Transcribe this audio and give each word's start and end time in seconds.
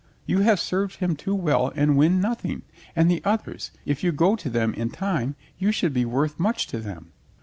You 0.25 0.39
have 0.39 0.59
served 0.59 0.95
him 0.95 1.15
too 1.15 1.35
well 1.35 1.71
and 1.75 1.95
won 1.95 2.19
nothing. 2.19 2.63
And 2.95 3.07
the 3.07 3.21
others— 3.23 3.69
if 3.85 4.03
you 4.03 4.11
go 4.11 4.35
to 4.35 4.49
them 4.49 4.73
in 4.73 4.89
time, 4.89 5.35
you 5.59 5.71
should 5.71 5.93
be 5.93 6.05
worth 6.05 6.39
much 6.39 6.65
to 6.69 6.79
them." 6.79 7.11